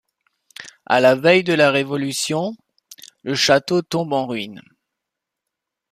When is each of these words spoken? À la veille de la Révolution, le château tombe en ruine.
À 0.87 0.99
la 0.99 1.13
veille 1.13 1.43
de 1.43 1.53
la 1.53 1.69
Révolution, 1.69 2.55
le 3.21 3.35
château 3.35 3.83
tombe 3.83 4.13
en 4.13 4.25
ruine. 4.25 4.63